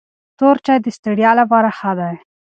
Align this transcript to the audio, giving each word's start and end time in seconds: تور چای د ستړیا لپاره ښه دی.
تور 0.39 0.55
چای 0.65 0.77
د 0.83 0.87
ستړیا 0.97 1.31
لپاره 1.39 1.69
ښه 1.77 1.91
دی. 1.99 2.15